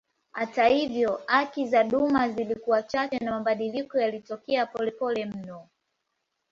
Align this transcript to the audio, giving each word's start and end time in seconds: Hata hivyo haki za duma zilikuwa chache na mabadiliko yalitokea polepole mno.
Hata 0.31 0.67
hivyo 0.67 1.21
haki 1.27 1.67
za 1.67 1.83
duma 1.83 2.29
zilikuwa 2.29 2.83
chache 2.83 3.19
na 3.19 3.31
mabadiliko 3.31 3.99
yalitokea 3.99 4.65
polepole 4.65 5.25
mno. 5.25 5.67